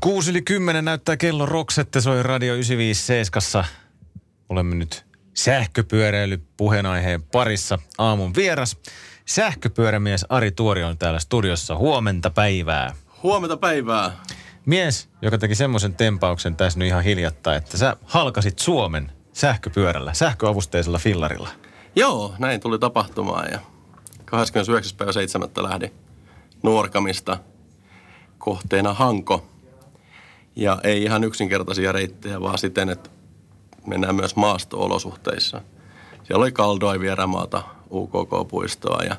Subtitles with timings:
[0.00, 3.64] Kuusi yli kymmenen näyttää kello Roksette soi Radio 957.
[4.48, 8.76] Olemme nyt sähköpyöräily puheenaiheen parissa aamun vieras.
[9.26, 11.76] Sähköpyörämies Ari Tuori on täällä studiossa.
[11.76, 12.94] Huomenta päivää.
[13.22, 14.12] Huomenta päivää.
[14.66, 20.98] Mies, joka teki semmoisen tempauksen tässä nyt ihan hiljattain, että sä halkasit Suomen sähköpyörällä, sähköavusteisella
[20.98, 21.48] fillarilla.
[21.96, 23.60] Joo, näin tuli tapahtumaan ja
[24.24, 24.96] 29.
[24.96, 25.48] päivä 7.
[25.56, 25.92] lähdin
[26.62, 27.38] Nuorkamista
[28.38, 29.49] kohteena Hanko.
[30.56, 33.10] Ja ei ihan yksinkertaisia reittejä, vaan siten, että
[33.86, 35.60] mennään myös maasto-olosuhteissa.
[36.24, 39.16] Siellä oli Kaldoi, Vierämaata, UKK-puistoa ja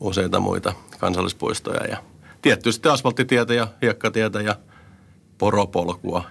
[0.00, 1.86] useita muita kansallispuistoja.
[1.86, 1.96] Ja
[2.42, 4.56] tietty sitten asfalttitietä ja hiekkatietä ja
[5.38, 6.24] poropolkua,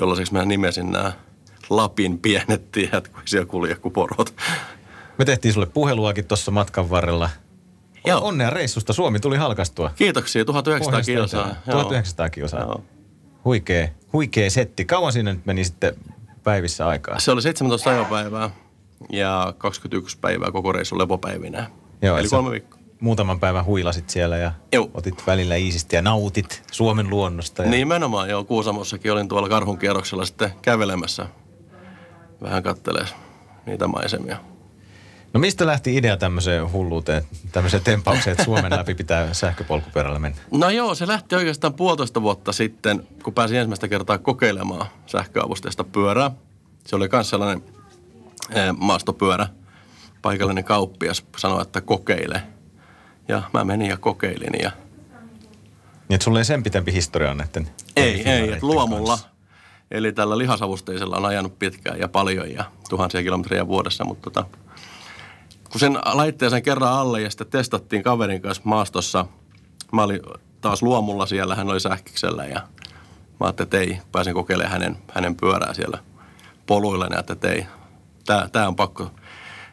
[0.00, 1.12] jollaiseksi mä nimesin nämä
[1.70, 4.34] Lapin pienet tiet, kun siellä kulje kuin porot.
[5.18, 7.30] Me tehtiin sulle puheluakin tuossa matkan varrella.
[8.06, 8.26] Joo.
[8.26, 8.92] Onnea reissusta.
[8.92, 9.90] Suomi tuli halkastua.
[9.96, 11.42] Kiitoksia, 1900 kilsaa.
[11.42, 11.82] Pohjois-Etelään.
[11.82, 12.80] 1900 kilsaa.
[13.48, 13.52] Joo.
[13.52, 14.84] Huikee, huikee setti.
[14.84, 15.94] Kauan siinä nyt meni sitten
[16.44, 17.18] päivissä aikaa?
[17.18, 18.50] Se oli 17 ajopäivää
[19.10, 21.70] ja 21 päivää koko reissu lepopäivinä.
[22.02, 22.78] Joo, Eli kolme viikkoa.
[23.00, 24.90] Muutaman päivän huilasit siellä ja Joo.
[24.94, 27.62] otit välillä iisisti ja nautit Suomen luonnosta.
[27.62, 27.70] Ja...
[27.70, 28.44] Nimenomaan, joo.
[28.44, 31.26] Kuusamossakin olin tuolla karhun kierroksella sitten kävelemässä.
[32.42, 33.06] Vähän kattelee
[33.66, 34.36] niitä maisemia.
[35.32, 40.38] No mistä lähti idea tämmöiseen hulluuteen, tämmöiseen tempaukseen, että Suomen läpi pitää sähköpolkupyörällä mennä?
[40.50, 46.30] No joo, se lähti oikeastaan puolitoista vuotta sitten, kun pääsin ensimmäistä kertaa kokeilemaan sähköavusteista pyörää.
[46.86, 47.64] Se oli myös sellainen
[48.50, 49.46] eh, maastopyörä.
[50.22, 52.42] Paikallinen kauppias sanoi, että kokeile.
[53.28, 58.28] Ja mä menin ja kokeilin ja Niin, että sulla ei sen pitempi historia näiden Ei,
[58.28, 59.28] ei, että luomulla, kanssa.
[59.90, 64.58] eli tällä lihasavusteisella on ajanut pitkään ja paljon ja tuhansia kilometriä vuodessa, mutta tota,
[65.70, 69.26] kun sen laitteen sen kerran alle ja sitten testattiin kaverin kanssa maastossa,
[69.92, 70.20] mä olin
[70.60, 72.60] taas luomulla siellä, hän oli sähkiksellä ja
[73.40, 75.98] mä ajattelin, että ei, pääsen kokeilemaan hänen, hänen pyörää siellä
[76.66, 77.66] poluilla ja että ei,
[78.26, 79.10] tää, tää on pakko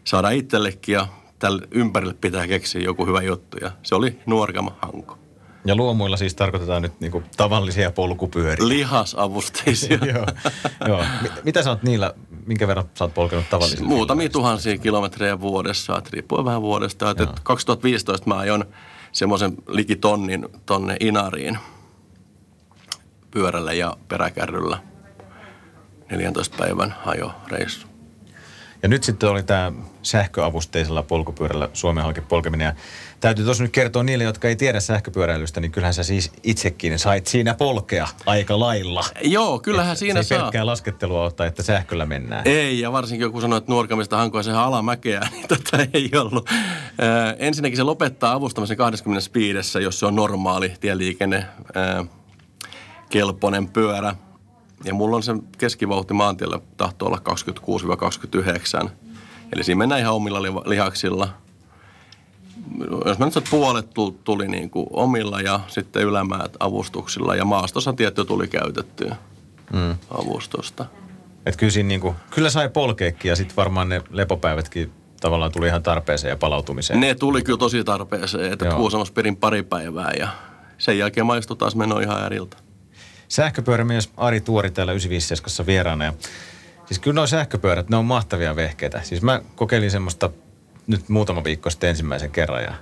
[0.03, 1.07] saada itsellekin ja
[1.39, 5.17] tälle ympärille pitää keksiä joku hyvä juttu ja se oli Nuorgama Hanko.
[5.65, 8.67] Ja luomuilla siis tarkoitetaan nyt niinku tavallisia polkupyöriä.
[8.67, 9.97] Lihasavusteisia.
[10.13, 10.25] joo,
[10.87, 11.05] joo.
[11.21, 12.13] Mi- Mitä sä oot niillä,
[12.45, 13.87] minkä verran sä oot polkenut tavallisilla?
[13.89, 17.09] Muutamia tuhansia kilometrejä vuodessa, että riippuen vähän vuodesta.
[17.09, 18.65] Että 2015 mä ajoin
[19.11, 21.57] semmoisen liki tonnin tonne Inariin
[23.31, 24.77] pyörällä ja peräkärryllä.
[26.11, 27.94] 14 päivän ajoreissu.
[28.85, 29.71] Ja nyt sitten oli tämä
[30.03, 32.65] sähköavusteisella polkupyörällä Suomen halki polkeminen.
[32.65, 32.73] Ja
[33.19, 37.27] täytyy tuossa nyt kertoa niille, jotka ei tiedä sähköpyöräilystä, niin kyllähän sä siis itsekin sait
[37.27, 39.03] siinä polkea aika lailla.
[39.23, 40.45] Joo, kyllähän siinä se ei saa.
[40.45, 42.47] pelkkää laskettelua ottaa, että sähköllä mennään.
[42.47, 46.49] Ei, ja varsinkin joku sanoi, että nuorkamista hankoa se alamäkeä, niin tätä ei ollut.
[46.49, 52.05] Ö, ensinnäkin se lopettaa avustamisen 25, jos se on normaali tieliikenne, ö,
[53.09, 54.15] kelpoinen pyörä.
[54.83, 57.21] Ja mulla on se keskivauhti maantiellä tahtoo olla
[58.85, 58.89] 26-29.
[59.53, 61.29] Eli siinä mennään ihan omilla li- lihaksilla.
[63.05, 67.35] Jos mä nyt puolet tuli, tuli niin kuin omilla ja sitten ylämäät avustuksilla.
[67.35, 69.15] Ja maastossa tietty tuli käytettyä
[69.73, 69.95] mm.
[70.11, 70.85] avustusta.
[71.45, 75.83] Et kyllä, siinä niinku, kyllä sai polkeekin ja sitten varmaan ne lepopäivätkin tavallaan tuli ihan
[75.83, 76.99] tarpeeseen ja palautumiseen.
[76.99, 78.65] Ne tuli kyllä tosi tarpeeseen, että.
[78.75, 80.27] Kuusamossa perin pari päivää ja
[80.77, 82.57] sen jälkeen maistui taas meno ihan eriltä.
[83.27, 86.05] Sähköpyörämies Ari Tuori täällä 957 vieraana.
[86.05, 86.13] Ja,
[86.85, 89.01] siis kyllä nuo sähköpyörät, ne on mahtavia vehkeitä.
[89.03, 90.29] Siis mä kokeilin semmoista
[90.87, 92.73] nyt muutama viikko sitten ensimmäisen kerran ja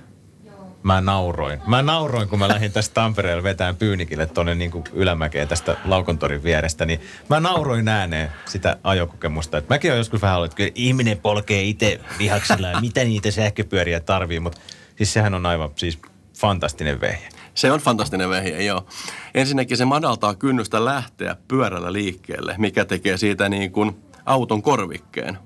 [0.82, 1.60] mä nauroin.
[1.66, 6.86] Mä nauroin, kun mä lähdin tästä Tampereella vetään Pyynikille tuonne niin ylämäkeen tästä Laukontorin vierestä,
[6.86, 9.58] niin mä nauroin ääneen sitä ajokokemusta.
[9.58, 13.30] Et mäkin olen joskus vähän ollut, että kyllä ihminen polkee itse lihaksilla ja mitä niitä
[13.30, 14.60] sähköpyöriä tarvii, mutta
[14.96, 15.98] siis sehän on aivan siis
[16.38, 17.28] fantastinen vehje.
[17.54, 18.86] Se on fantastinen vehje, joo.
[19.34, 23.96] Ensinnäkin se madaltaa kynnystä lähteä pyörällä liikkeelle, mikä tekee siitä niin kuin
[24.26, 25.38] auton korvikkeen.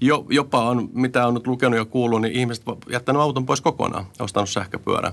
[0.00, 4.06] Jo, jopa on, mitä on nyt lukenut ja kuullut, niin ihmiset jättänyt auton pois kokonaan
[4.18, 5.12] ostanut sähköpyörän.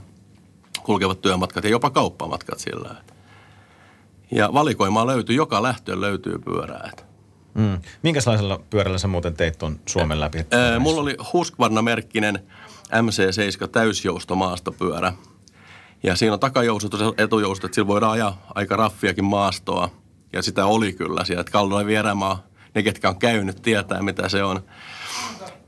[0.83, 2.95] Kulkevat työmatkat ja jopa kauppamatkat sillä.
[4.31, 6.91] Ja valikoimaa löytyy, joka lähtöön löytyy pyörää.
[7.53, 7.81] Mm.
[8.03, 10.45] Minkälaisella pyörällä sä muuten teit tuon Suomen läpi?
[10.51, 12.39] Ää, mulla oli Husqvarna-merkkinen
[12.87, 15.13] MC7 täysjousto maastopyörä.
[16.03, 19.89] Ja siinä on takajoustot ja etujoustot, että sillä voidaan ajaa aika raffiakin maastoa.
[20.33, 21.41] Ja sitä oli kyllä siellä.
[21.41, 22.43] Että Kaldoi Vierämaa,
[22.75, 24.63] ne ketkä on käynyt, tietää mitä se on.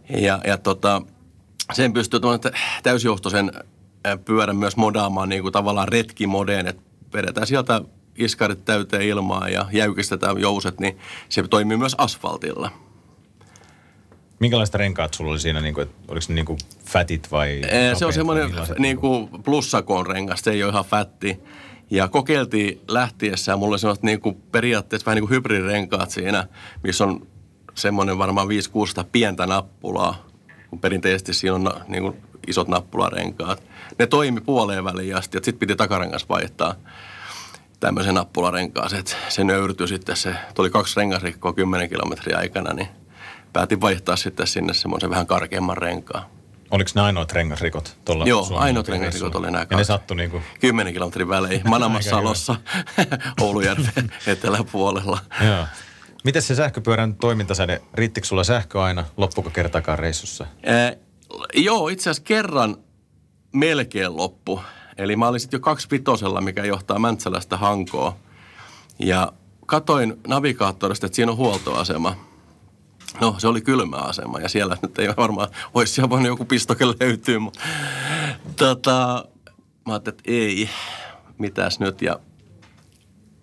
[0.10, 1.02] Ja, ja tota,
[1.74, 2.20] sen pystyy
[2.84, 3.52] täysjohtoisen
[4.26, 6.82] pyörän myös modaamaan niin kuin tavallaan retkimodeen, että
[7.14, 7.82] vedetään sieltä
[8.16, 10.98] iskarit täyteen ilmaa ja jäykistetään jouset, niin
[11.30, 12.72] se toimii myös asfaltilla.
[14.40, 17.62] Minkälaista renkaat sulla oli siinä, niin kuin, oliko ne niin kuin fätit vai?
[17.94, 21.40] Se on semmoinen niin kuin plussakoon rengas, se ei ole ihan fätti.
[21.92, 26.48] Ja kokeiltiin lähtiessä, ja mulla oli semmoiset niin kuin periaatteessa vähän niin kuin hybridirenkaat siinä,
[26.84, 27.28] missä on
[27.76, 30.28] semmoinen varmaan 5-600 pientä nappulaa,
[30.70, 33.64] kun perinteisesti siinä on niin kuin isot nappularenkaat.
[34.00, 36.76] Ne toimi puoleen väliin asti, ja sitten piti takarengas vaihtaa
[37.80, 39.04] tämmöisen nappularenkaaseen.
[39.30, 42.88] Se nöyrtyi sitten, se tuli kaksi rengasrikkoa 10 kilometriä aikana, niin
[43.54, 46.24] päätin vaihtaa sitten sinne semmoisen vähän karkeamman renkaan.
[46.72, 50.32] Oliko ne ainoat rengasrikot tuolla Joo, Suomen ainoat rengasrikot oli nämä Ja ne sattui niin
[50.32, 50.44] kuin...
[50.60, 52.56] 10 kilometrin välein Manamassalossa
[53.42, 55.20] Oulujärven eteläpuolella.
[55.46, 55.66] Joo.
[56.24, 60.46] Miten se sähköpyörän toimintasäde, riittikö sulla sähkö aina, loppuko kertakaan reissussa?
[60.64, 60.98] Ee,
[61.54, 62.78] joo, itse asiassa kerran
[63.54, 64.62] melkein loppu.
[64.98, 68.14] Eli mä olin sitten jo kaksi vitosella, mikä johtaa Mäntsälästä Hankoon.
[69.00, 69.34] Ja
[69.66, 72.29] katoin navigaattorista, että siinä on huoltoasema.
[73.22, 76.86] No, se oli kylmä asema ja siellä nyt ei varmaan, olisi siellä voinut joku pistoke
[76.88, 77.60] löytyä, mutta
[78.56, 79.26] tota,
[79.88, 80.70] mä ajattelin, että ei,
[81.38, 82.02] mitäs nyt.
[82.02, 82.20] Ja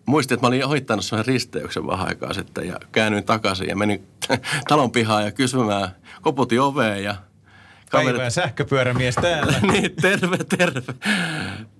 [0.06, 4.06] muistin, että mä olin ohittanut sen risteyksen vähän aikaa sitten ja käännyin takaisin ja menin
[4.68, 5.88] talon pihaan ja kysymään,
[6.22, 7.14] koputin oveen ja
[7.90, 8.12] Kaverit...
[8.12, 9.54] Päivää sähköpyörämies täällä.
[9.72, 10.94] niin, terve, terve.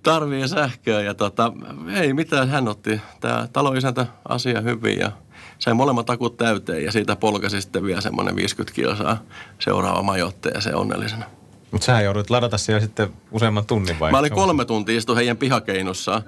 [0.03, 1.53] Tarvii sähköä ja tota,
[1.93, 5.11] ei mitään, hän otti tämä taloisäntä asia hyvin ja
[5.59, 9.17] sai molemmat akut täyteen ja siitä polkasi sitten vielä semmoinen 50 kilsaa
[9.59, 11.25] seuraava majoitte ja se onnellisena.
[11.71, 14.11] Mutta sä joudut ladata siellä sitten useamman tunnin vai?
[14.11, 16.21] Mä olin kolme tuntia istu heidän pihakeinossa.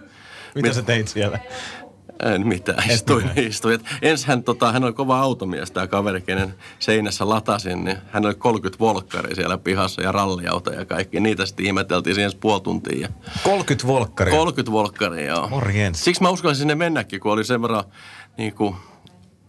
[0.55, 0.75] Mitä Mit...
[0.75, 1.39] sä teit siellä?
[2.23, 3.31] En mitään, istuin.
[3.35, 3.79] istuin.
[4.01, 8.35] Ensin hän, tota, hän oli kova automies, tämä kaveri, kenen seinässä latasin, niin hän oli
[8.35, 11.19] 30 volkkaria siellä pihassa ja ralliautoja ja kaikki.
[11.19, 13.09] Niitä sitten ihmeteltiin siihen puoli tuntia.
[13.43, 14.35] 30 volkkaria?
[14.35, 15.47] 30 volkkaria, joo.
[15.49, 16.03] Morjens.
[16.03, 17.83] Siksi mä uskalsin sinne mennäkin, kun oli sen verran
[18.37, 18.75] niin kuin,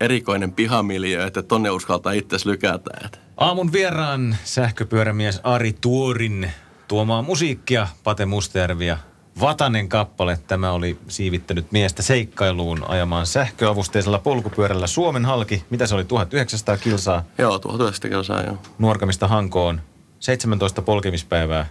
[0.00, 2.90] erikoinen pihamiljö, että tonne uskaltaa itse lykätä.
[3.36, 6.50] Aamun vieraan sähköpyörämies Ari Tuorin
[6.88, 8.98] tuomaan musiikkia Pate Mustajärvi ja
[9.40, 10.38] Vatanen kappale.
[10.46, 15.64] Tämä oli siivittänyt miestä seikkailuun ajamaan sähköavusteisella polkupyörällä Suomen halki.
[15.70, 17.24] Mitä se oli, 1900 kilsaa?
[17.38, 18.58] Joo, 1900 kilsaa, joo.
[18.78, 19.80] Nuorkamista Hankoon.
[20.20, 21.66] 17 polkemispäivää.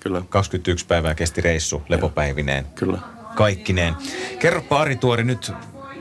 [0.00, 0.22] Kyllä.
[0.28, 2.64] 21 päivää kesti reissu lepopäivineen.
[2.74, 2.98] Kyllä.
[3.34, 3.94] Kaikkineen.
[4.38, 5.52] Kerropa Ari Tuori nyt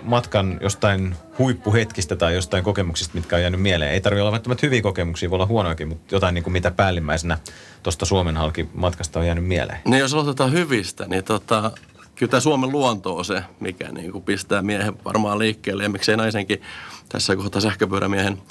[0.06, 3.92] matkan jostain huippuhetkistä tai jostain kokemuksista, mitkä on jäänyt mieleen.
[3.92, 7.38] Ei tarvitse olla välttämättä hyviä kokemuksia, voi olla huonoakin, mutta jotain niin kuin mitä päällimmäisenä
[7.84, 9.80] tuosta Suomen halki matkasta on jäänyt mieleen.
[9.86, 11.72] Niin jos aloitetaan hyvistä, niin tota,
[12.16, 16.18] kyllä tämä Suomen luonto on se, mikä niin kuin pistää miehen varmaan liikkeelle ja miksei
[16.18, 16.62] naisenkin
[17.10, 18.42] tässä kohtaa sähköpyörämiehen.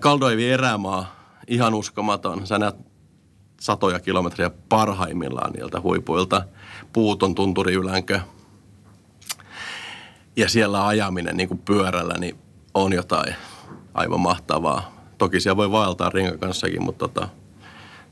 [0.00, 1.16] Kaldoivi erämaa,
[1.48, 2.46] ihan uskomaton.
[2.46, 2.74] Sä näet
[3.60, 6.44] satoja kilometriä parhaimmillaan niiltä huipuilta.
[6.92, 8.20] Puuton tunturiylänkö,
[10.36, 12.38] ja siellä ajaminen niin kuin pyörällä niin
[12.74, 13.34] on jotain
[13.94, 14.92] aivan mahtavaa.
[15.18, 17.28] Toki siellä voi vaeltaa ringan kanssakin, mutta tota,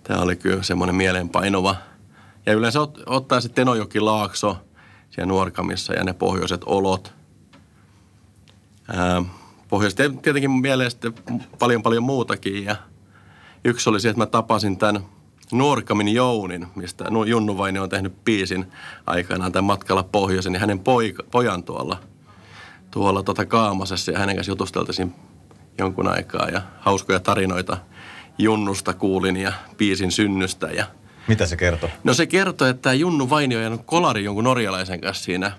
[0.03, 1.77] tämä oli kyllä semmoinen mieleenpainova.
[2.47, 4.57] Ja yleensä ot, ottaa sitten Tenojoki Laakso
[5.11, 7.15] siellä Nuorkamissa ja ne pohjoiset olot.
[9.69, 10.91] Pohjoiset tietenkin mieleen
[11.59, 12.77] paljon paljon muutakin ja
[13.65, 15.05] yksi oli se, että mä tapasin tämän
[15.53, 18.73] Nuorkamin Jounin, mistä Junnu Vaini on tehnyt piisin
[19.07, 22.01] aikanaan tämän matkalla pohjoisen, niin hänen poika, pojan tuolla–
[22.91, 25.15] tuolla tota Kaamasessa ja hänen kanssa jutusteltiin
[25.79, 27.77] jonkun aikaa ja hauskoja tarinoita
[28.39, 30.67] Junnusta kuulin ja piisin synnystä.
[30.67, 30.87] Ja
[31.29, 31.91] Mitä se kertoo?
[32.05, 35.53] No se kertoo, että Junnu Vainio on jäänyt kolari jonkun norjalaisen kanssa siinä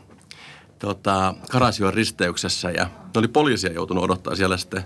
[0.80, 4.84] tota, Karasion risteyksessä ja ne oli poliisia joutunut odottaa siellä sitten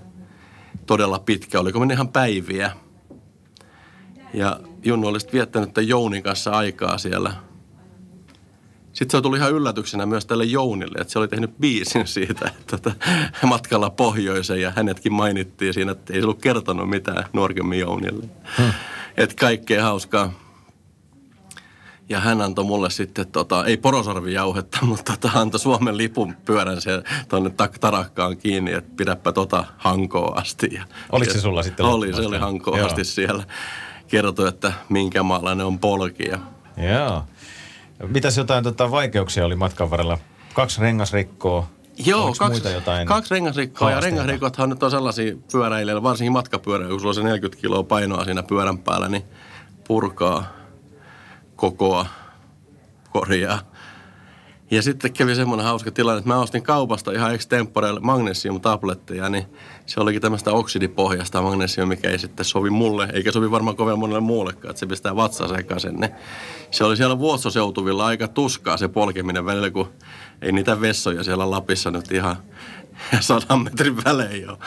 [0.85, 1.59] todella pitkä.
[1.59, 2.71] Oliko mennyt ihan päiviä.
[4.33, 7.33] Ja Junnu olisi viettänyt Jounin kanssa aikaa siellä–
[8.95, 12.91] sitten se tuli ihan yllätyksenä myös tälle Jounille, että se oli tehnyt biisin siitä että
[13.43, 18.25] matkalla pohjoiseen ja hänetkin mainittiin siinä, että ei se ollut kertonut mitään nuorkemmin Jounille.
[18.57, 18.73] Hmm.
[19.17, 20.33] Että kaikkea hauskaa.
[22.09, 27.03] Ja hän antoi mulle sitten, tota, ei porosarvijauhetta, mutta tota, antoi Suomen lipun pyörän se
[27.29, 30.69] tuonne tarakkaan kiinni, että pidäpä tota Hankoa asti.
[30.71, 33.43] Ja, Oliko se sulla sitten Oli, se oli Hankoa asti siellä.
[34.07, 36.23] Kertoi, että minkä maalainen on polki.
[36.23, 36.39] Ja...
[36.77, 37.23] Joo.
[38.07, 40.17] Mitäs jotain tota, vaikeuksia oli matkan varrella?
[40.53, 41.69] Kaksi rengasrikkoa.
[42.05, 43.91] Joo, kaksi, jotain kaksi rengasrikkoa.
[43.91, 48.25] Ja rengasrikothan nyt on sellaisia pyöräilijöitä, varsinkin matkapyörä, kun sulla on se 40 kiloa painoa
[48.25, 49.23] siinä pyörän päällä, niin
[49.87, 50.53] purkaa
[51.55, 52.05] kokoa,
[53.09, 53.59] korjaa.
[54.71, 59.45] Ja sitten kävi semmoinen hauska tilanne, että mä ostin kaupasta ihan extemporelle magnesium-tabletteja, niin
[59.85, 64.19] se olikin tämmöistä oksidipohjasta magnesium, mikä ei sitten sovi mulle, eikä sovi varmaan kovin monelle
[64.19, 66.09] muullekaan, että se pistää vatsa sekaisin.
[66.71, 69.93] Se oli siellä vuotsoseutuvilla aika tuskaa se polkeminen välillä, kun
[70.41, 72.35] ei niitä vessoja siellä Lapissa nyt ihan
[73.19, 74.59] sadan metrin välein jo.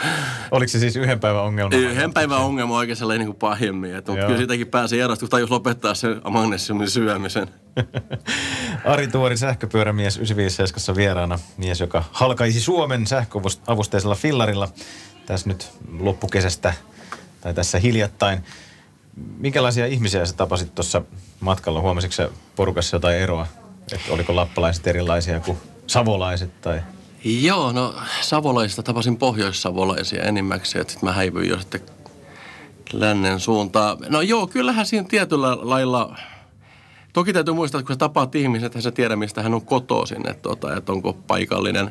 [0.51, 1.77] Oliko se siis yhden päivän ongelma?
[1.77, 3.95] Yhden päivän ongelma oikein sellainen niin kuin pahemmin.
[3.95, 7.51] Että, mutta kyllä siitäkin pääsi erosta, kun tajus lopettaa sen magnesiumin syömisen.
[8.85, 11.39] Ari Tuori, sähköpyörämies 957 vieraana.
[11.57, 14.69] Mies, joka halkaisi Suomen sähköavusteisella fillarilla
[15.27, 16.75] tässä nyt loppukesästä
[17.41, 18.45] tai tässä hiljattain.
[19.39, 21.03] Minkälaisia ihmisiä sä tapasit tuossa
[21.41, 21.81] matkalla?
[21.81, 23.47] Huomasitko porukassa jotain eroa?
[23.93, 26.81] Että oliko lappalaiset erilaisia kuin savolaiset tai...
[27.25, 31.81] Joo, no savolaisista tapasin pohjoissavolaisia enimmäkseen, että sitten mä häivyin jo sitten
[32.93, 33.99] lännen suuntaan.
[34.09, 36.17] No joo, kyllähän siinä tietyllä lailla,
[37.13, 40.29] toki täytyy muistaa, että kun sä tapaat ihmisen, että sä tiedä, mistä hän on kotoisin,
[40.31, 41.91] että, tota, että onko paikallinen.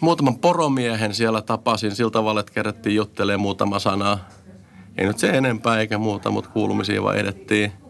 [0.00, 4.18] Muutaman poromiehen siellä tapasin sillä tavalla, että kerättiin juttelemaan muutama sana.
[4.96, 7.72] Ei nyt se enempää eikä muuta, mutta kuulumisia vaan edettiin–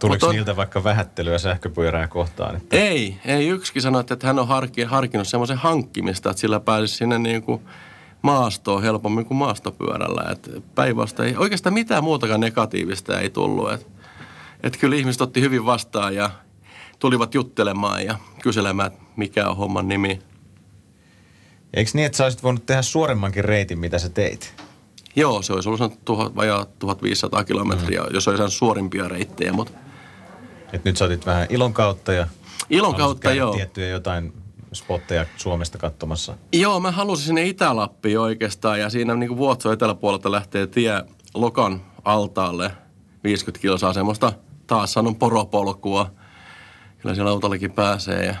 [0.00, 0.34] Tuliko on...
[0.34, 2.56] niiltä vaikka vähättelyä sähköpyörää kohtaan?
[2.56, 2.76] Että...
[2.76, 7.18] Ei, ei yksikin sano, että hän on harki, harkinnut semmoisen hankkimista, että sillä pääsisi sinne
[7.18, 7.62] niin kuin
[8.22, 10.30] maastoon helpommin kuin maastopyörällä.
[10.32, 13.72] Että päinvastoin ei oikeastaan mitään muutakaan negatiivista ei tullut.
[13.72, 13.86] Että,
[14.62, 16.30] että kyllä ihmiset otti hyvin vastaan ja
[16.98, 20.18] tulivat juttelemaan ja kyselemään, mikä on homman nimi.
[21.74, 24.54] Eikö niin, että sä olisit voinut tehdä suoremmankin reitin, mitä sä teit?
[25.16, 28.14] Joo, se olisi ollut tuhat, vajaa 1500 kilometriä, mm.
[28.14, 29.72] jos olisi suorimpia reittejä, mutta
[30.72, 32.26] et nyt sä otit vähän ilon kautta ja
[32.70, 33.54] ilon kautta, joo.
[33.54, 34.32] tiettyjä jotain
[34.72, 36.36] spotteja Suomesta katsomassa.
[36.52, 42.70] Joo, mä halusin sinne Itä-Lappiin oikeastaan ja siinä niin Vuotso eteläpuolelta lähtee tie Lokan altaalle
[43.24, 44.32] 50 kilsaa semmoista
[44.66, 46.10] taas sanon poropolkua.
[46.98, 48.34] Kyllä siellä autollakin pääsee ja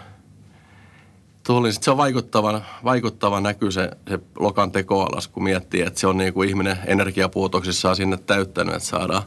[1.54, 1.72] tuli.
[1.72, 6.18] Sitten se on vaikuttava, vaikuttava näky se, se lokan tekoalas, kun miettii, että se on
[6.18, 9.22] niin kuin ihminen energiapuutoksissaan sinne täyttänyt, että saadaan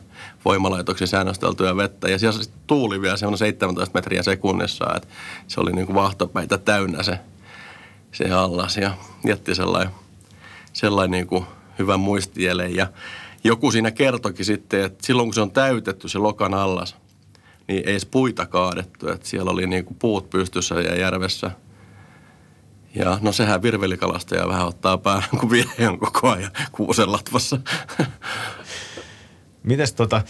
[0.46, 2.10] voimalaitoksen säännösteltyä vettä.
[2.10, 5.08] Ja siellä tuuli vielä semmoinen 17 metriä sekunnissa, että
[5.48, 7.20] se oli niin kuin vahtopäitä täynnä se,
[8.12, 8.92] se allas ja
[9.26, 9.94] jätti sellainen,
[10.74, 11.46] sellainen niin kuin
[11.80, 12.70] hyvän muistiele.
[12.70, 12.88] Ja
[13.44, 16.96] joku siinä kertokin sitten, että silloin kun se on täytetty se lokan allas,
[17.68, 21.52] niin ei edes puita kaadettu, että siellä oli niin kuin puut pystyssä ja järvessä–
[22.96, 27.60] ja no sehän virvelikalastaja vähän ottaa päähän, kun vie on koko ajan kuusen latvassa.
[29.64, 30.22] Mites tota,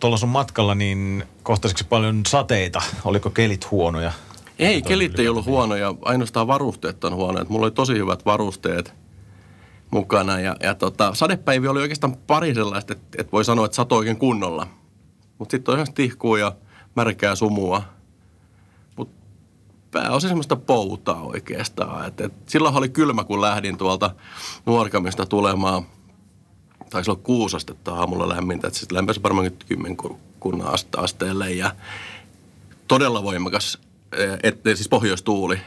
[0.00, 2.82] tuolla sun matkalla, niin kohtasitko paljon sateita?
[3.04, 4.12] Oliko kelit huonoja?
[4.58, 5.94] Ei, kelit ei ollut huonoja.
[6.02, 7.46] Ainoastaan varusteet on huonoja.
[7.48, 8.94] Mulla oli tosi hyvät varusteet
[9.90, 10.40] mukana.
[10.40, 14.16] Ja, ja tota, sadepäivi oli oikeastaan pari sellaista, että, että voi sanoa, että satoi oikein
[14.16, 14.66] kunnolla.
[15.38, 16.52] Mutta sitten on ihan tihkuu ja
[16.94, 17.82] märkää sumua–
[20.02, 22.06] pääosin semmoista poutaa oikeastaan.
[22.06, 24.10] Et, et silloin oli kylmä, kun lähdin tuolta
[24.66, 25.82] nuorkamista tulemaan.
[26.90, 31.70] Taisi olla kuusi astetta aamulla lämmintä, että sitten lämpöisi varmaan kymmenkunnan asteelle ja
[32.88, 33.78] todella voimakas,
[34.42, 35.58] et, siis pohjoistuuli.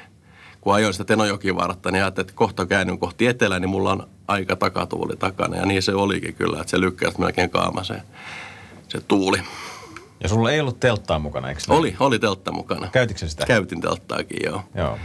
[0.62, 4.56] Kun ajoin sitä Tenojokivartta, niin ajattelin, että kohta käännyn kohti etelää, niin mulla on aika
[4.56, 5.58] takatuuli takana.
[5.58, 8.02] Ja niin se olikin kyllä, että se lykkäsi melkein kaama se,
[8.88, 9.42] se tuuli.
[10.24, 12.88] Ja sulla ei ollut telttaa mukana, eikö Oli, oli teltta mukana.
[12.88, 13.46] Käytitkö sitä?
[13.46, 14.64] Käytin telttaakin, joo.
[14.76, 15.00] Joo,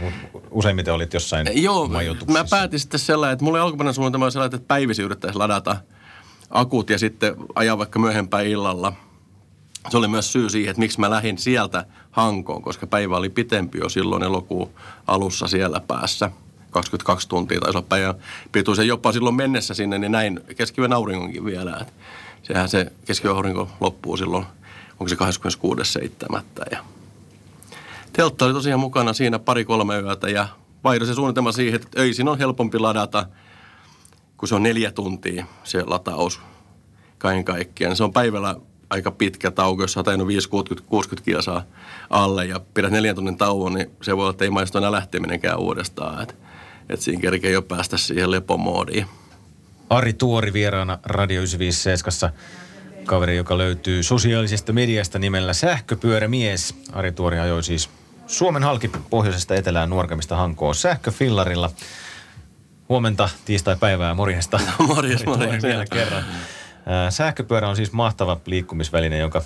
[0.51, 1.89] useimmiten olit jossain Joo,
[2.31, 5.77] mä päätin sitten sellainen, että mulla oli alkuperäinen suunnitelma sellainen, että päivisin yrittäisi ladata
[6.49, 8.93] akut ja sitten ajaa vaikka myöhempään illalla.
[9.89, 13.77] Se oli myös syy siihen, että miksi mä lähdin sieltä Hankoon, koska päivä oli pitempi
[13.77, 14.69] jo silloin elokuun
[15.07, 16.31] alussa siellä päässä.
[16.71, 18.15] 22 tuntia taisi olla päivän
[18.51, 18.77] pituus.
[18.77, 21.85] Ja jopa silloin mennessä sinne, niin näin keskivän auringonkin vielä.
[22.43, 24.45] sehän se keskivän aurinko loppuu silloin
[24.99, 25.15] onko se
[26.35, 26.41] 26.7.
[26.71, 26.83] Ja
[28.13, 30.47] teltta oli tosiaan mukana siinä pari-kolme yötä ja
[30.83, 33.25] vaihdoin se suunnitelma siihen, että öisin on helpompi ladata,
[34.37, 36.39] kun se on neljä tuntia se lataus
[37.17, 37.95] kaiken kaikkiaan.
[37.95, 38.55] Se on päivällä
[38.89, 41.63] aika pitkä tauko, jos olet 5-60 kilsaa
[42.09, 45.59] alle ja pidät neljän tunnin tauon, niin se voi olla, että ei maistu enää lähteminenkään
[45.59, 46.21] uudestaan.
[46.21, 46.33] Että
[46.89, 49.05] et siinä kerkee jo päästä siihen lepomoodiin.
[49.89, 52.31] Ari Tuori vieraana Radio 957
[53.07, 56.75] kaveri, joka löytyy sosiaalisesta mediasta nimellä Sähköpyörämies.
[56.93, 57.89] Ari Tuori ajoi siis
[58.27, 61.71] Suomen halki pohjoisesta etelään nuorkamista Hankoon sähköfillarilla.
[62.89, 64.59] Huomenta, tiistai-päivää, morjesta.
[64.87, 65.63] Morjes, morjes.
[65.63, 66.23] Vielä kerran.
[67.09, 69.41] Sähköpyörä on siis mahtava liikkumisväline, jonka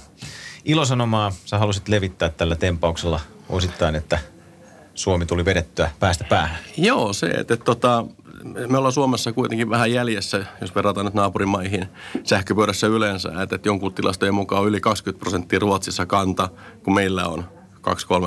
[0.65, 4.20] ilosanomaa sä halusit levittää tällä tempauksella osittain, että
[4.96, 6.60] Suomi tuli vedettyä päästä päähän.
[6.77, 8.06] Joo, se, että, että tota,
[8.43, 11.88] me ollaan Suomessa kuitenkin vähän jäljessä, jos verrataan nyt naapurimaihin
[12.24, 16.50] sähköpyörässä yleensä, että, että jonkun tilastojen mukaan yli 20 prosenttia Ruotsissa kanta,
[16.83, 17.45] kun meillä on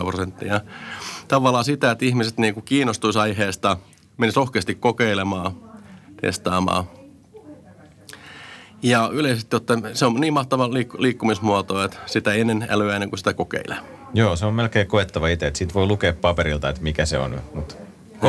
[0.00, 0.60] 2-3 prosenttia.
[1.28, 3.76] Tavallaan sitä, että ihmiset niin kiinnostuisi aiheesta,
[4.16, 5.52] menisivät rohkeasti kokeilemaan,
[6.20, 6.84] testaamaan.
[8.82, 13.18] Ja yleisesti ottaen se on niin mahtava liik- liikkumismuoto, että sitä ennen älyä ennen kuin
[13.18, 13.76] sitä kokeilee.
[14.14, 17.40] Joo, se on melkein koettava itse, että siitä voi lukea paperilta, että mikä se on,
[17.54, 17.74] mutta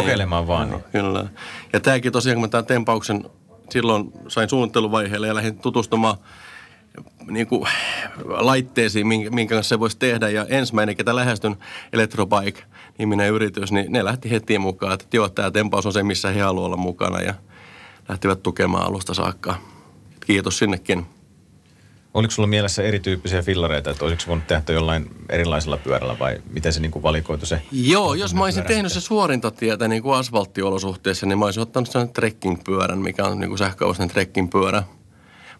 [0.01, 0.69] kokeilemaan vaan.
[0.69, 0.83] Niin.
[0.91, 1.25] Kyllä.
[1.73, 3.25] Ja tämäkin tosiaan, kun mä tämän tempauksen
[3.69, 6.17] silloin sain suunnitteluvaiheelle ja lähdin tutustumaan
[7.27, 7.67] niin kuin,
[8.25, 10.29] laitteisiin, minkä kanssa se voisi tehdä.
[10.29, 11.55] Ja ensimmäinen, ketä lähestyn,
[11.93, 12.63] Electrobike,
[12.97, 16.41] niminen yritys, niin ne lähti heti mukaan, että joo, tämä tempaus on se, missä he
[16.41, 17.33] haluavat olla mukana ja
[18.09, 19.55] lähtivät tukemaan alusta saakka.
[20.25, 21.05] Kiitos sinnekin.
[22.15, 26.79] Oliko sulla mielessä erityyppisiä fillareita, että olisiko voinut tehdä jollain erilaisella pyörällä vai miten se
[26.79, 27.61] niin kuin valikoitu se?
[27.71, 32.09] Joo, jos mä olisin tehnyt se suorintatietä niin kuin asfalttiolosuhteissa, niin mä olisin ottanut sen
[32.09, 34.83] trekking-pyörän, mikä on niin kuin trekking-pyörä.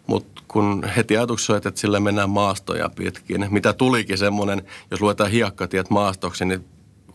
[0.06, 5.90] Mutta kun heti ajatuksessa että sillä mennään maastoja pitkin, mitä tulikin semmoinen, jos luetaan hiekkatiet
[5.90, 6.64] maastoksi, niin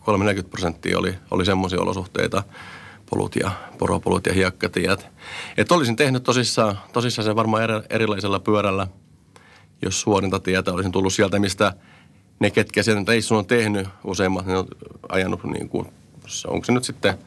[0.00, 2.42] 30 prosenttia oli, oli semmoisia olosuhteita,
[3.10, 5.06] polut ja poropolut ja hiekkatiet.
[5.56, 8.86] Että olisin tehnyt tosissaan, tosissaan sen varmaan eri, erilaisella pyörällä–
[9.82, 11.72] jos suorinta tietä olisin tullut sieltä, mistä
[12.40, 14.68] ne, ketkä sen reissun on tehnyt, useimmat ne on
[15.08, 15.86] ajanut niin kuin,
[16.46, 17.18] onko se nyt sitten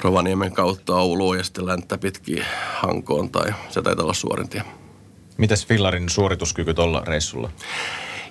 [0.00, 2.44] Rovaniemen kautta Ouluun ja sitten länttä pitkin
[2.74, 4.64] Hankoon tai se taitaa olla suorintia.
[5.36, 7.50] Mitäs Fillarin suorituskyky tuolla reissulla?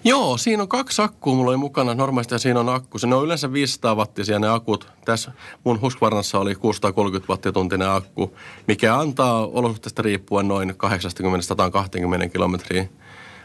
[0.03, 1.93] Joo, siinä on kaksi akkua mulla oli mukana.
[1.93, 2.99] Normaalisti siinä on akku.
[2.99, 4.91] Se on yleensä 500 wattisia ne akut.
[5.05, 5.31] Tässä
[5.63, 8.35] mun Husqvarnassa oli 630 wattia tuntinen akku,
[8.67, 12.87] mikä antaa olosuhteista riippuen noin 80-120 kilometriä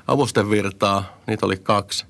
[0.09, 2.07] avustevirtaa, niitä oli kaksi,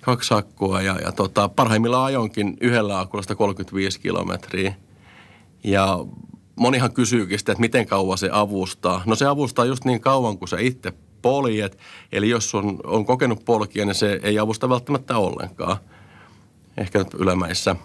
[0.00, 4.74] kaksi akkua ja, ja tota, parhaimmillaan ajonkin yhdellä akulla 35 kilometriä.
[5.64, 5.98] Ja
[6.56, 9.02] monihan kysyykin sitä, että miten kauan se avustaa.
[9.06, 11.78] No se avustaa just niin kauan kuin se itse poljet.
[12.12, 15.76] Eli jos on, on kokenut polkia, niin se ei avusta välttämättä ollenkaan.
[16.76, 17.76] Ehkä nyt ylämäissä.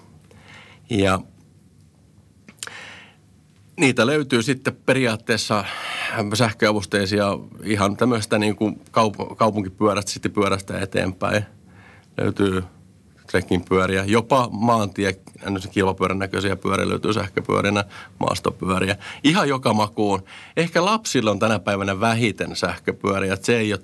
[0.90, 1.20] Ja
[3.78, 5.66] niitä löytyy sitten periaatteessa
[6.34, 11.46] sähköavusteisia ihan tämmöistä niin kuin kaup- kaupunkipyörästä, sitten pyörästä eteenpäin.
[12.18, 12.64] Löytyy
[13.70, 15.20] pyöriä, jopa maantie,
[15.72, 17.84] kilpapyörän näköisiä pyöriä löytyy sähköpyörinä,
[18.20, 18.96] maastopyöriä.
[19.24, 20.24] Ihan joka makuun.
[20.58, 23.82] Ehkä lapsilla on tänä päivänä vähiten sähköpyöriä, että se ei ole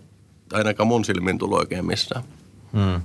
[0.54, 2.24] ainakaan mun silmin tullut oikein missään.
[2.74, 3.02] Hmm.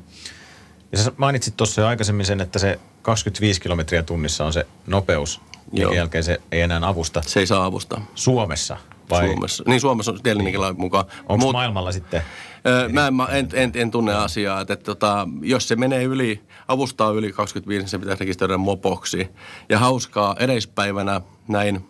[0.92, 5.40] Ja sä mainitsit tuossa jo aikaisemmin sen, että se 25 kilometriä tunnissa on se nopeus,
[5.72, 7.22] minkä jälkeen se ei enää avusta.
[7.26, 8.06] Se ei saa avustaa.
[8.14, 8.76] Suomessa?
[9.10, 9.26] Vai?
[9.26, 9.64] Suomessa.
[9.66, 10.80] Niin Suomessa on Delninkin niin.
[10.80, 11.04] mukaan.
[11.20, 12.22] Onko Mut, maailmalla sitten?
[12.66, 16.40] Öö, mä, mä en, en, en, tunne asiaa, että, että tota, jos se menee yli,
[16.68, 19.28] avustaa yli 25, niin se pitäisi rekisteröidä mopoksi.
[19.68, 21.84] Ja hauskaa edespäivänä näin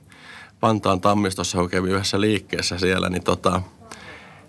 [0.62, 3.62] Vantaan tammistossa, kun yhdessä liikkeessä siellä, niin tota,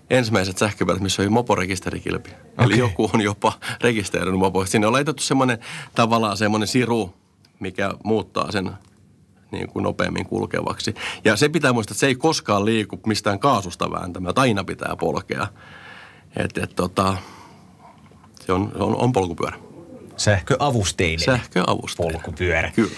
[0.10, 2.30] ensimmäiset sähköpyörät, missä oli moporekisterikilpi.
[2.30, 2.65] Okay.
[2.65, 4.65] Eli joku on jopa rekisteröinyt mopo.
[4.65, 5.58] Sinne on laitettu semmoinen
[5.95, 7.13] tavallaan semmoinen siru,
[7.60, 8.71] mikä muuttaa sen
[9.51, 10.95] niin kuin nopeammin kulkevaksi.
[11.23, 14.95] Ja se pitää muistaa, että se ei koskaan liiku mistään kaasusta vääntämään, että aina pitää
[14.99, 15.47] polkea.
[16.36, 17.17] Et, et, tota,
[18.45, 19.57] se on, on, on polkupyörä.
[20.17, 21.25] Sähköavusteinen.
[21.25, 22.13] Sähköavusteinen.
[22.13, 22.71] Polkupyörä.
[22.75, 22.91] Kyllä.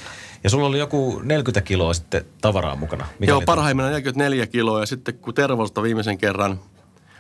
[0.44, 3.06] Ja sulla oli joku 40 kiloa sitten tavaraa mukana.
[3.20, 4.80] Mikä Joo, parhaimmillaan 44 kiloa.
[4.80, 6.60] Ja sitten kun Tervosta viimeisen kerran,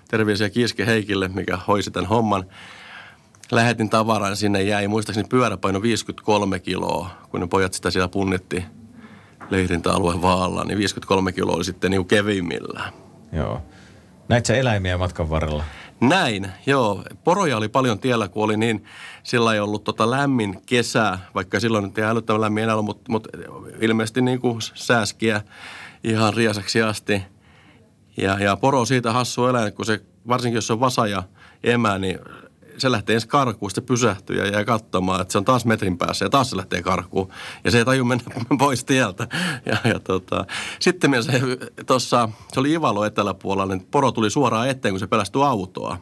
[0.07, 2.45] terveisiä Kiiske Heikille, mikä hoisi tämän homman,
[3.51, 8.65] lähetin tavaran sinne jäi muistaakseni pyöräpaino 53 kiloa, kun ne pojat sitä siellä punnitti
[9.49, 12.93] leirintäalue vaalla, niin 53 kiloa oli sitten niin kevimmillään.
[13.31, 13.61] Joo.
[14.27, 15.63] Näit sä eläimiä matkan varrella?
[16.01, 17.03] Näin, joo.
[17.23, 18.85] Poroja oli paljon tiellä, kun oli niin,
[19.23, 23.11] sillä ei ollut tota lämmin kesä, vaikka silloin nyt ei älyttömän lämmin enää ollut, mutta,
[23.11, 23.29] mutta
[23.81, 25.41] ilmeisesti niin kuin sääskiä
[26.03, 27.21] ihan riasaksi asti.
[28.17, 31.23] Ja, ja poro siitä hassu eläin, kun se, varsinkin jos se on vasa ja
[31.63, 32.19] emä, niin
[32.81, 36.25] se lähtee ensin karkuun, sitten pysähtyy ja jää katsomaan, että se on taas metrin päässä
[36.25, 37.29] ja taas se lähtee karkuun.
[37.63, 38.23] Ja se ei taju mennä
[38.59, 39.27] pois tieltä.
[39.65, 40.45] Ja, ja tota,
[40.79, 41.41] sitten se,
[41.85, 45.97] tossa, se oli Ivalo eteläpuolella, niin poro tuli suoraan eteen, kun se pelästyi autoa.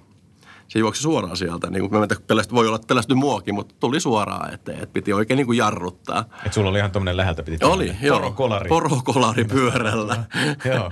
[0.67, 1.69] Se juoksi suoraan sieltä.
[1.69, 4.77] Niin kuin pelästy, voi olla, että pelästyi muokin, mutta tuli suoraan eteen.
[4.77, 6.25] Että piti oikein niin kuin jarruttaa.
[6.45, 8.19] Et sulla oli ihan tuommoinen läheltä piti Oli, joo.
[8.19, 8.69] Porokolari.
[8.69, 10.23] Porokolari pyörällä.
[10.65, 10.91] joo.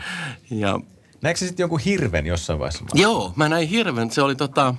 [0.52, 0.80] Ja,
[1.22, 2.86] Näetkö sitten jonkun hirven jossain vaiheessa?
[2.94, 4.12] Joo, mä näin hirven.
[4.12, 4.76] Se oli tota,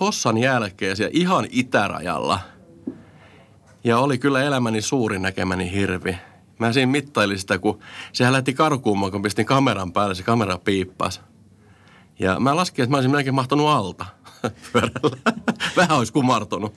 [0.00, 2.40] Hossan jälkeen siellä ihan itärajalla.
[3.84, 6.16] Ja oli kyllä elämäni suurin näkemäni hirvi.
[6.58, 7.78] Mä siinä mittailin sitä, kun
[8.12, 11.20] sehän lähti karkuumaan, kun pistin kameran päälle, se kamera piippasi.
[12.18, 14.06] Ja mä laskin, että mä olisin melkein mahtunut alta
[14.72, 15.32] pyörällä.
[15.76, 16.74] vähän olisi kumartunut.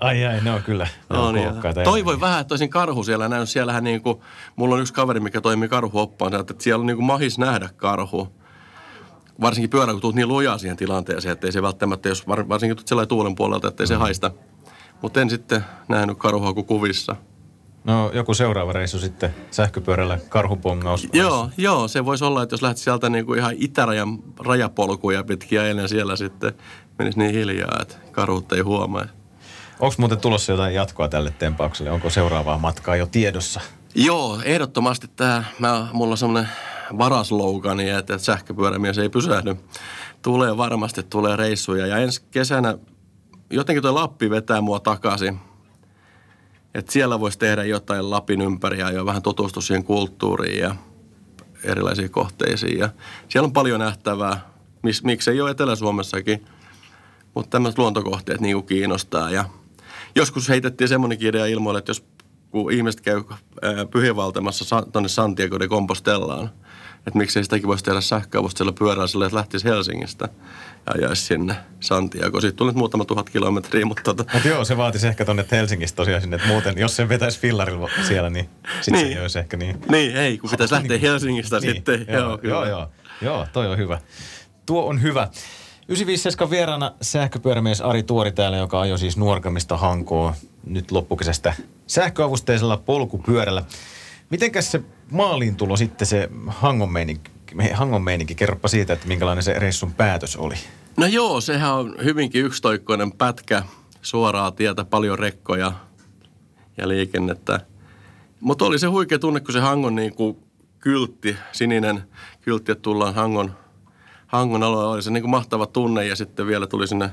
[0.00, 0.86] ai ai, ne on kyllä.
[1.10, 1.48] Ne on niin.
[1.84, 3.46] Toivoin vähän, että olisin karhu siellä näin.
[3.46, 4.20] Siellähän niin kuin,
[4.56, 8.43] mulla on yksi kaveri, mikä toimii karhuoppaan, että siellä on niin kuin mahis nähdä karhu
[9.40, 12.76] varsinkin pyörä, kun tulet niin lujaa siihen tilanteeseen, että ei se välttämättä, jos var, varsinkin
[12.76, 14.00] tulet sellainen tuulen puolelta, että ei se mm.
[14.00, 14.30] haista.
[15.02, 17.16] Mutta en sitten nähnyt karhua kuin kuvissa.
[17.84, 21.08] No joku seuraava reissu sitten sähköpyörällä karhupongaus.
[21.12, 25.66] Joo, joo, se voisi olla, että jos lähti sieltä niin kuin ihan itärajan rajapolkuja pitkiä
[25.66, 26.52] ennen siellä sitten
[26.98, 29.04] menisi niin hiljaa, että karhut ei huomaa.
[29.80, 31.90] Onko muuten tulossa jotain jatkoa tälle tempaukselle?
[31.90, 33.60] Onko seuraavaa matkaa jo tiedossa?
[33.94, 36.50] Joo, ehdottomasti tämä, mä, mulla on semmoinen
[36.98, 39.56] varaslougani, että sähköpyörämies ei pysähdy.
[40.22, 42.78] Tulee varmasti, tulee reissuja ja ensi kesänä
[43.50, 45.38] jotenkin tuo Lappi vetää mua takaisin.
[46.74, 50.76] Että siellä voisi tehdä jotain Lapin ympäri ja vähän tutustua siihen kulttuuriin ja
[51.64, 52.78] erilaisiin kohteisiin.
[52.78, 52.88] Ja
[53.28, 54.40] siellä on paljon nähtävää,
[54.82, 56.46] Mis, miksei ole Etelä-Suomessakin,
[57.34, 59.30] mutta tämmöiset luontokohteet niin kuin kiinnostaa.
[59.30, 59.44] Ja
[60.14, 62.04] joskus heitettiin semmoinenkin idea ilmoille, että jos
[62.50, 63.22] kun ihmiset käy
[63.90, 66.50] pyhiinvaltamassa tuonne Santiago de Compostellaan,
[67.06, 70.28] että miksei sitäkin voisi tehdä pyörällä sille, että lähtisi Helsingistä
[70.86, 72.40] ja ajaisi sinne Santiago.
[72.40, 74.24] Siitä tuli nyt muutama tuhat kilometriä, mutta tota...
[74.34, 77.88] Mut joo, se vaatisi ehkä tuonne Helsingistä tosiaan sinne, että muuten, jos se vetäisi fillarilla
[78.08, 78.48] siellä, niin
[78.80, 79.16] sitten niin.
[79.16, 79.80] se olisi ehkä niin.
[79.88, 81.00] Niin, ei, kun pitäisi lähteä niin.
[81.00, 81.74] Helsingistä niin.
[81.74, 82.06] sitten.
[82.08, 82.90] Joo, joo, joo, joo,
[83.22, 84.00] joo, toi on hyvä.
[84.66, 85.28] Tuo on hyvä.
[85.88, 90.34] 957 vieraana sähköpyörämies Ari Tuori täällä, joka ajoi siis nuorkamista Hankoa
[90.66, 91.54] nyt loppukesästä
[91.86, 93.62] sähköavusteisella polkupyörällä.
[94.30, 97.30] Mitenkäs se maaliin tulo sitten se Hangon meininki,
[97.72, 98.34] Hangon meininki?
[98.34, 100.54] Kerropa siitä, että minkälainen se reissun päätös oli.
[100.96, 103.62] No joo, sehän on hyvinkin yksitoikkoinen pätkä,
[104.02, 105.72] suoraa tietä, paljon rekkoja
[106.76, 107.60] ja liikennettä.
[108.40, 110.36] Mutta oli se huikea tunne, kun se Hangon niin kuin
[110.78, 112.02] kyltti, sininen
[112.40, 113.54] kyltti, että tullaan Hangon
[114.34, 117.10] Hangon alueella oli se niin kuin mahtava tunne ja sitten vielä tuli sinne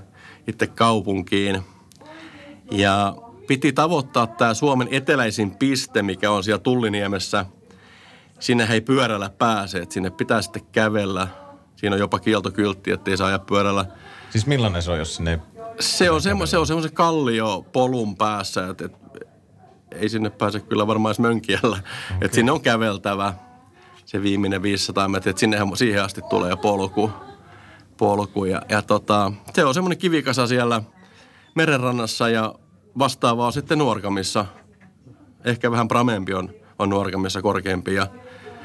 [0.48, 1.62] itse kaupunkiin.
[2.72, 3.16] Ja
[3.48, 7.46] piti tavoittaa tämä Suomen eteläisin piste, mikä on siellä Tulliniemessä.
[8.40, 11.28] Sinne ei pyörällä pääse, että sinne pitää sitten kävellä.
[11.76, 13.86] Siinä on jopa kieltokyltti, ettei saa ajaa pyörällä.
[14.30, 15.40] Siis millainen se on, jos sinne
[15.80, 18.98] se on, semmo, se on semmoisen kallio polun päässä, että, että
[19.92, 21.78] ei sinne pääse kyllä varmaan edes mönkiällä.
[21.78, 22.18] Okay.
[22.22, 23.34] Että sinne on käveltävä
[24.06, 27.12] se viimeinen 500 metriä, että sinne siihen asti tulee jo polku.
[27.98, 28.46] polku.
[28.46, 30.82] Ja, ja tota, se on semmoinen kivikasa siellä
[31.56, 32.56] merenrannassa ja
[33.00, 34.46] vastaavaa on sitten nuorkamissa.
[35.46, 36.50] Ehkä vähän pramempi on,
[36.80, 37.94] on nuorkamissa korkeampi.
[37.94, 38.08] Ja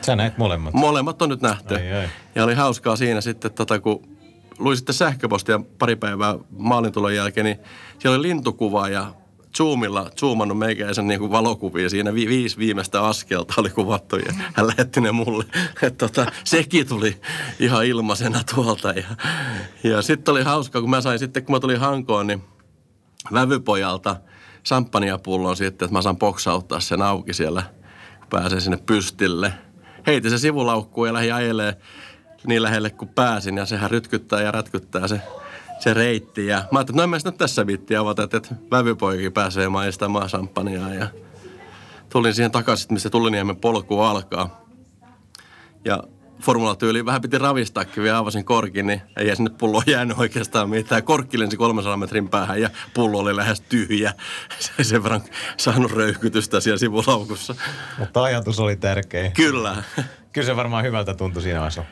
[0.01, 0.75] Sä näit molemmat?
[0.75, 1.75] Molemmat on nyt nähty.
[1.75, 2.09] Ai, ai.
[2.35, 4.09] Ja oli hauskaa siinä sitten, tota, kun
[4.59, 7.59] luin sitten sähköpostia pari päivää maalintulon jälkeen, niin
[7.99, 9.15] siellä oli lintukuva ja
[9.57, 11.91] Zoomilla zoomannut meikäisen niin kuin valokuvia.
[11.91, 15.45] Siinä vi- viisi viimeistä askelta oli kuvattu ja hän lähetti ne mulle.
[15.83, 17.17] että tota, sekin tuli
[17.61, 18.89] ihan ilmaisena tuolta.
[18.89, 19.05] Ja,
[19.85, 22.43] ja sitten oli hauskaa, kun mä sain sitten, kun mä tulin Hankoon, niin
[23.33, 24.17] vävypojalta
[24.63, 27.63] samppaniapullon sitten, että mä saan boksauttaa sen auki siellä,
[28.19, 29.53] kun pääsee sinne pystille.
[30.07, 31.77] Heitin se sivulaukkuun ja lähdin ajelee
[32.47, 35.21] niin lähelle kuin pääsin ja sehän rytkyttää ja rätkyttää se
[35.79, 36.47] se reitti.
[36.47, 40.29] Ja mä ajattelin, että no en mä tässä viitti avata, että, että vävypoikin pääsee maistamaan
[40.29, 40.95] samppania.
[40.95, 41.09] Ja
[42.09, 44.65] tulin siihen takaisin, missä Tulliniemen polku alkaa.
[45.85, 46.03] Ja
[46.43, 51.03] formulatyyli vähän piti ravistaakin, vielä avasin korkin, niin ei sinne pullo jäänyt oikeastaan mitään.
[51.03, 54.13] Korkki lensi 300 metrin päähän ja pullo oli lähes tyhjä.
[54.59, 55.23] Se sen verran
[55.57, 57.55] saanut röykytystä siellä sivulaukussa.
[57.99, 59.31] Mutta ajatus oli tärkeä.
[59.31, 59.77] Kyllä.
[60.33, 61.85] Kyllä se varmaan hyvältä tuntui siinä vaiheessa.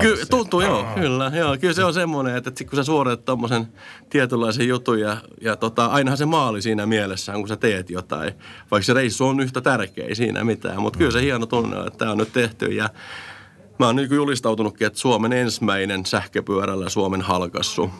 [0.00, 1.32] Ky- tuntuu, joo, kyllä.
[1.34, 3.68] Joo, kyllä se on semmoinen, että, että kun sä suoritat tuommoisen
[4.10, 8.32] tietynlaisen jutun ja, ja tota, ainahan se maali siinä mielessä kun sä teet jotain.
[8.70, 10.82] Vaikka se reissu on yhtä tärkeä, ei siinä mitään.
[10.82, 12.90] Mutta kyllä se hieno tunne on, että tämä on nyt tehty ja
[13.78, 17.90] mä oon niin julistautunutkin, että Suomen ensimmäinen sähköpyörällä Suomen halkassu.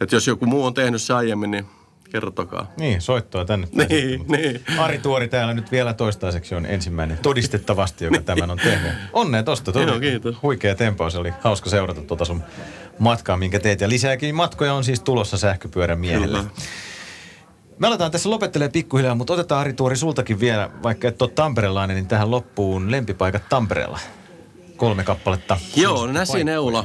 [0.00, 1.66] Että jos joku muu on tehnyt se aiemmin, niin
[2.10, 2.66] Kertokaa.
[2.76, 3.68] Niin, soittoa tänne.
[3.72, 4.60] Niin, niin.
[4.78, 8.92] Ari Tuori täällä nyt vielä toistaiseksi on ensimmäinen todistettavasti, joka tämän on tehnyt.
[9.12, 9.80] Onnea tosta.
[9.80, 10.36] Joo, kiitos.
[10.42, 11.10] Huikea tempo.
[11.10, 12.42] Se oli hauska seurata tuota sun
[12.98, 13.80] matkaa, minkä teet.
[13.80, 16.38] Ja lisääkin matkoja on siis tulossa sähköpyörän miehelle.
[16.38, 16.50] Kyllä.
[17.78, 21.96] Me aletaan tässä lopettelee pikkuhiljaa, mutta otetaan Ari Tuori sultakin vielä, vaikka et ole tamperelainen,
[21.96, 23.98] niin tähän loppuun lempipaikat Tampereella.
[24.80, 25.56] Kolme kappaletta.
[25.76, 26.84] Joo, Näsineula.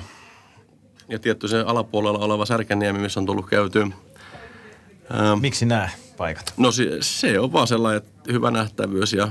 [1.10, 6.54] Ja tietty se alapuolella oleva Särkänniemi, missä on tullut käytyä Ähm, Miksi nämä paikat?
[6.58, 9.28] No se, se on vaan sellainen, että hyvä nähtävyys ja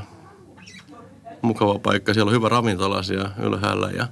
[1.42, 2.14] mukava paikka.
[2.14, 4.06] Siellä on hyvä ravintola siellä ylhäällä ja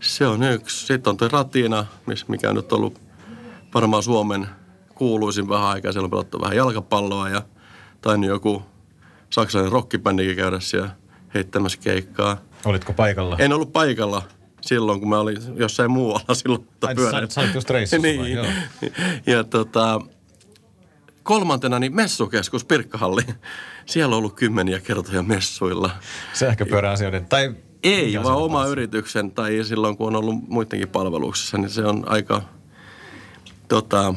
[0.00, 0.86] se on yksi.
[0.86, 1.86] Sitten on tuo Ratina,
[2.28, 3.00] mikä on nyt ollut
[3.74, 4.48] varmaan Suomen
[4.94, 5.92] kuuluisin vähän aikaa.
[5.92, 7.42] Siellä on pelattu vähän jalkapalloa ja
[8.00, 8.62] tai joku
[9.30, 10.90] saksalainen rockibändikin käydä siellä
[11.34, 12.49] heittämässä keikkaa.
[12.64, 13.36] Olitko paikalla?
[13.38, 14.22] En ollut paikalla
[14.60, 16.68] silloin, kun mä olin jossain muualla silloin.
[16.82, 18.20] Ai, sä, sä olit just reissussa niin.
[18.20, 18.32] vai?
[18.32, 18.46] Joo.
[19.26, 20.00] Ja tota,
[21.22, 23.22] kolmantena niin messukeskus Pirkkahalli.
[23.86, 25.90] Siellä on ollut kymmeniä kertoja messuilla.
[26.32, 28.72] Sähköpyöräasioiden tai Ei, vaan oma tapaus?
[28.72, 32.42] yrityksen tai silloin kun on ollut muidenkin palveluksessa, niin se on aika
[33.68, 34.14] tota,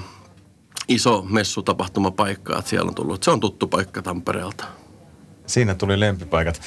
[0.88, 3.24] iso messutapahtumapaikka, että siellä on tullut.
[3.24, 4.66] Se on tuttu paikka Tampereelta.
[5.46, 6.62] Siinä tuli lempipaikat.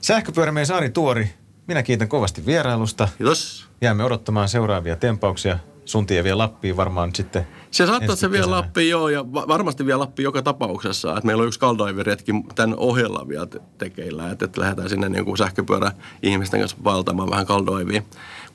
[0.00, 1.30] Sähköpyörämies Ari Tuori,
[1.68, 3.08] minä kiitän kovasti vierailusta.
[3.18, 3.66] Kiitos.
[3.80, 5.58] Jäämme odottamaan seuraavia tempauksia.
[5.84, 7.46] Sun tie vie Lappiin varmaan sitten.
[7.70, 8.56] Se saattaa, se vie kesänä.
[8.56, 11.10] Lappiin, joo, ja va- varmasti vie Lappiin joka tapauksessa.
[11.10, 15.24] Että meillä on yksi kaldaiviretki tämän ohella vielä te- tekeillä, että, että lähdetään sinne niin
[15.24, 18.02] kuin sähköpyörä ihmisten kanssa vaeltamaan vähän kaldoivia.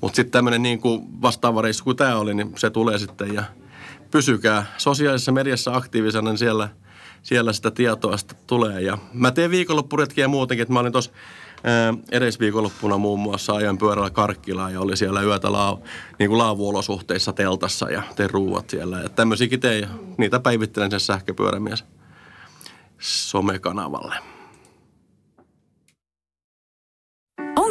[0.02, 3.44] Mutta sitten tämmöinen niin kuin vastaava reissu kuin tämä oli, niin se tulee sitten ja
[4.12, 6.70] pysykää sosiaalisessa mediassa aktiivisena, niin siellä,
[7.26, 8.82] siellä sitä tietoa sitten tulee.
[8.82, 11.12] Ja mä teen viikonloppuretkiä muutenkin, että mä olin tuossa
[12.12, 15.80] edesviikonloppuna muun muassa ajan pyörällä Karkkilaan ja oli siellä yötä laa,
[16.20, 19.00] niin kuin laavuolosuhteissa teltassa ja tein ruuat siellä.
[19.00, 21.84] Ja tämmöisiäkin tein niitä päivittelen sen sähköpyörämies
[23.00, 24.35] somekanavalle.